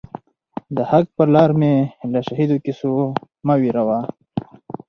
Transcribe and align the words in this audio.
د 0.75 0.77
حق 0.91 1.05
پر 1.15 1.27
لار 1.35 1.51
می 1.59 1.73
له 2.11 2.19
شهیدو 2.27 2.57
کیسو 2.65 2.91
مه 3.45 3.55
وېروه 3.61 3.99